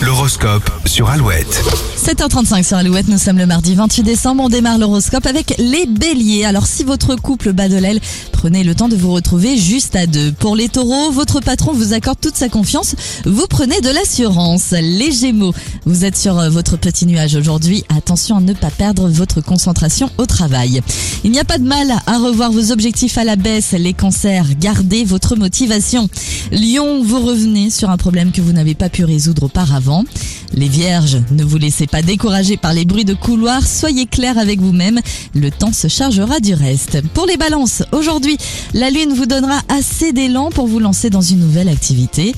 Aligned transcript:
Le 0.00 0.12
L'horoscope 0.28 0.70
sur 0.84 1.08
Alouette. 1.08 1.64
7h35 2.04 2.62
sur 2.62 2.76
Alouette, 2.76 3.08
nous 3.08 3.16
sommes 3.16 3.38
le 3.38 3.46
mardi 3.46 3.74
28 3.74 4.02
décembre, 4.02 4.44
on 4.44 4.48
démarre 4.50 4.76
l'horoscope 4.76 5.24
avec 5.24 5.54
les 5.58 5.86
béliers. 5.86 6.44
Alors 6.44 6.66
si 6.66 6.84
votre 6.84 7.16
couple 7.16 7.54
bat 7.54 7.70
de 7.70 7.76
l'aile, 7.76 7.98
prenez 8.32 8.62
le 8.62 8.74
temps 8.74 8.88
de 8.88 8.96
vous 8.96 9.10
retrouver 9.10 9.56
juste 9.56 9.96
à 9.96 10.06
deux. 10.06 10.32
Pour 10.32 10.54
les 10.54 10.68
taureaux, 10.68 11.10
votre 11.12 11.40
patron 11.40 11.72
vous 11.72 11.94
accorde 11.94 12.20
toute 12.20 12.36
sa 12.36 12.50
confiance, 12.50 12.94
vous 13.24 13.46
prenez 13.48 13.80
de 13.80 13.88
l'assurance. 13.88 14.72
Les 14.72 15.12
gémeaux, 15.12 15.54
vous 15.86 16.04
êtes 16.04 16.16
sur 16.16 16.38
euh, 16.38 16.50
votre 16.50 16.76
petit 16.76 17.06
nuage 17.06 17.34
aujourd'hui, 17.34 17.84
attention 17.88 18.36
à 18.36 18.40
ne 18.40 18.52
pas 18.52 18.70
perdre 18.70 19.08
votre 19.08 19.40
concentration 19.40 20.10
au 20.18 20.26
travail. 20.26 20.82
Il 21.24 21.30
n'y 21.30 21.40
a 21.40 21.44
pas 21.44 21.58
de 21.58 21.66
mal 21.66 21.90
à 22.06 22.18
revoir 22.18 22.52
vos 22.52 22.70
objectifs 22.70 23.16
à 23.16 23.24
la 23.24 23.36
baisse, 23.36 23.72
les 23.72 23.94
cancers, 23.94 24.46
gardez 24.60 25.04
votre 25.04 25.36
motivation. 25.36 26.08
Lion, 26.52 27.02
vous 27.02 27.20
revenez 27.24 27.70
sur 27.70 27.88
un 27.88 27.96
problème 27.96 28.30
que 28.30 28.42
vous 28.42 28.52
n'avez 28.52 28.74
pas 28.74 28.90
pu 28.90 29.04
résoudre 29.04 29.44
auparavant. 29.44 30.04
Les 30.54 30.68
vierges, 30.68 31.18
ne 31.30 31.44
vous 31.44 31.58
laissez 31.58 31.86
pas 31.86 32.02
décourager 32.02 32.56
par 32.56 32.72
les 32.72 32.84
bruits 32.84 33.04
de 33.04 33.14
couloir, 33.14 33.66
soyez 33.66 34.06
clair 34.06 34.38
avec 34.38 34.60
vous-même, 34.60 35.00
le 35.34 35.50
temps 35.50 35.72
se 35.72 35.88
chargera 35.88 36.40
du 36.40 36.54
reste. 36.54 37.02
Pour 37.14 37.26
les 37.26 37.36
balances, 37.36 37.82
aujourd'hui, 37.92 38.38
la 38.74 38.90
lune 38.90 39.12
vous 39.14 39.26
donnera 39.26 39.60
assez 39.68 40.12
d'élan 40.12 40.50
pour 40.50 40.66
vous 40.66 40.80
lancer 40.80 41.10
dans 41.10 41.20
une 41.20 41.40
nouvelle 41.40 41.68
activité. 41.68 42.34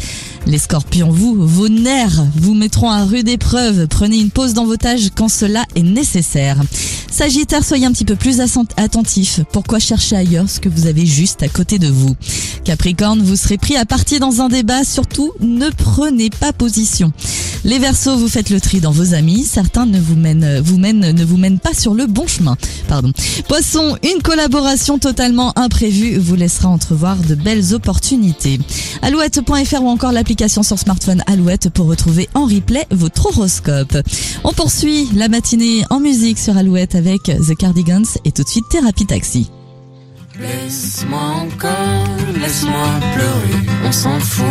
Les 0.46 0.58
scorpions, 0.58 1.10
vous, 1.10 1.36
vos 1.46 1.68
nerfs 1.68 2.24
vous 2.34 2.54
mettront 2.54 2.90
à 2.90 3.04
rude 3.04 3.28
épreuve, 3.28 3.86
prenez 3.88 4.18
une 4.18 4.30
pause 4.30 4.54
dans 4.54 4.64
vos 4.64 4.76
tâches 4.76 5.10
quand 5.14 5.28
cela 5.28 5.64
est 5.74 5.82
nécessaire. 5.82 6.56
Sagittaire, 7.10 7.64
soyez 7.64 7.86
un 7.86 7.92
petit 7.92 8.04
peu 8.04 8.16
plus 8.16 8.40
attentif. 8.76 9.40
Pourquoi 9.52 9.78
chercher 9.78 10.16
ailleurs 10.16 10.48
ce 10.48 10.60
que 10.60 10.68
vous 10.68 10.86
avez 10.86 11.04
juste 11.04 11.42
à 11.42 11.48
côté 11.48 11.78
de 11.78 11.88
vous? 11.88 12.14
Capricorne, 12.64 13.20
vous 13.20 13.36
serez 13.36 13.58
pris 13.58 13.76
à 13.76 13.84
partir 13.84 14.20
dans 14.20 14.40
un 14.40 14.48
débat, 14.48 14.84
surtout 14.84 15.32
ne 15.40 15.68
prenez 15.70 16.30
pas 16.30 16.52
position. 16.52 17.12
Les 17.64 17.78
Verseaux, 17.78 18.16
vous 18.16 18.28
faites 18.28 18.50
le 18.50 18.60
tri 18.60 18.80
dans 18.80 18.90
vos 18.90 19.14
amis. 19.14 19.44
Certains 19.44 19.84
ne 19.86 20.00
vous 20.00 20.16
mènent, 20.16 20.60
vous 20.60 20.78
mènent, 20.78 21.12
ne 21.12 21.24
vous 21.24 21.36
mènent 21.36 21.58
pas 21.58 21.74
sur 21.74 21.94
le 21.94 22.06
bon 22.06 22.26
chemin. 22.26 22.56
Pardon. 22.88 23.12
Poisson, 23.48 23.96
une 24.02 24.22
collaboration 24.22 24.98
totalement 24.98 25.52
imprévue 25.58 26.16
vous 26.16 26.36
laissera 26.36 26.68
entrevoir 26.68 27.16
de 27.16 27.34
belles 27.34 27.74
opportunités. 27.74 28.58
Alouette.fr 29.02 29.82
ou 29.82 29.88
encore 29.88 30.12
l'application 30.12 30.62
sur 30.62 30.78
smartphone 30.78 31.22
Alouette 31.26 31.68
pour 31.68 31.86
retrouver 31.86 32.28
en 32.34 32.46
replay 32.46 32.86
votre 32.90 33.26
horoscope. 33.26 33.96
On 34.44 34.52
poursuit 34.52 35.08
la 35.14 35.28
matinée 35.28 35.84
en 35.90 36.00
musique 36.00 36.38
sur 36.38 36.56
Alouette 36.56 36.94
avec 36.94 37.24
The 37.24 37.56
Cardigans 37.56 38.06
et 38.24 38.32
tout 38.32 38.42
de 38.42 38.48
suite 38.48 38.64
Thérapie 38.70 39.06
Taxi. 39.06 39.50
Laisse-moi 40.40 41.20
encore, 41.20 42.06
laisse-moi 42.40 42.88
pleurer, 43.14 43.66
on 43.86 43.92
s'en 43.92 44.18
fout 44.18 44.46